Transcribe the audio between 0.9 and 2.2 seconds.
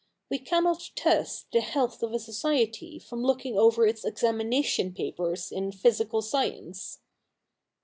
test the health of a